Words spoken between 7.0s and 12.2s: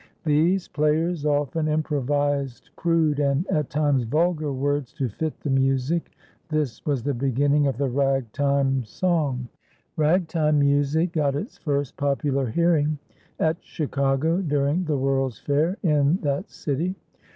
the beginning of the Ragtime song. Ragtime music got its first